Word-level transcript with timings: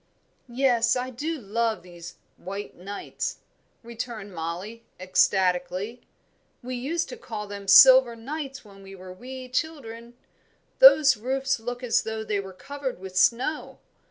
"Yes, 0.49 0.95
I 0.95 1.11
do 1.11 1.37
love 1.39 1.83
these 1.83 2.15
'white 2.35 2.75
nights,'" 2.75 3.37
returned 3.83 4.33
Mollie, 4.33 4.83
ecstatically. 4.99 6.01
"We 6.63 6.73
used 6.73 7.07
to 7.09 7.17
call 7.17 7.45
them 7.45 7.67
silver 7.67 8.15
nights 8.15 8.65
when 8.65 8.81
we 8.81 8.95
were 8.95 9.13
wee 9.13 9.47
children. 9.47 10.15
Those 10.79 11.17
roofs 11.17 11.59
look 11.59 11.83
as 11.83 12.01
though 12.01 12.23
they 12.23 12.39
were 12.39 12.51
covered 12.51 12.97
with 12.99 13.15
snow. 13.15 13.77